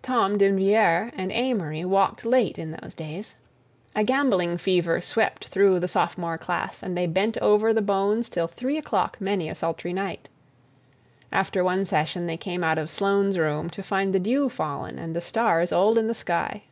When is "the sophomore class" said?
5.80-6.82